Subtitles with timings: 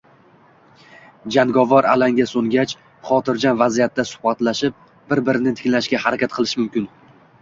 [1.35, 2.73] Jangovar alanga so‘ngach,
[3.09, 4.81] xotirjam vaziyatda suhbatlashib,
[5.13, 6.91] bir-birini tinglashga harakat qilish mumkin.